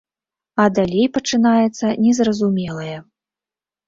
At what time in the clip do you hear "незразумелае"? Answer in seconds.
2.05-2.95